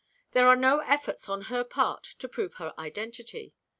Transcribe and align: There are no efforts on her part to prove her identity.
There 0.31 0.47
are 0.47 0.55
no 0.55 0.79
efforts 0.79 1.29
on 1.29 1.43
her 1.43 1.63
part 1.63 2.01
to 2.17 2.27
prove 2.27 2.55
her 2.55 2.73
identity. 2.75 3.53